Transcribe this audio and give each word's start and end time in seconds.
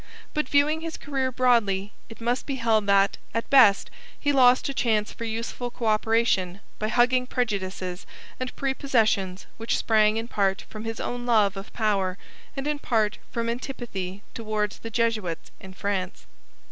But 0.33 0.49
viewing 0.49 0.81
his 0.81 0.97
career 0.97 1.31
broadly 1.31 1.93
it 2.09 2.19
must 2.19 2.47
be 2.47 2.55
held 2.55 2.87
that, 2.87 3.19
at 3.35 3.51
best, 3.51 3.91
he 4.19 4.31
lost 4.31 4.67
a 4.67 4.73
chance 4.73 5.11
for 5.13 5.25
useful 5.25 5.69
co 5.69 5.85
operation 5.85 6.59
by 6.79 6.87
hugging 6.87 7.27
prejudices 7.27 8.07
and 8.39 8.55
prepossessions 8.55 9.45
which 9.57 9.77
sprang 9.77 10.17
in 10.17 10.27
part 10.27 10.63
from 10.71 10.85
his 10.85 10.99
own 10.99 11.27
love 11.27 11.55
of 11.55 11.71
power 11.73 12.17
and 12.57 12.65
in 12.65 12.79
part 12.79 13.19
from 13.29 13.47
antipathy 13.47 14.23
towards 14.33 14.79
the 14.79 14.89
Jesuits 14.89 15.51
in 15.59 15.71
France. 15.73 16.25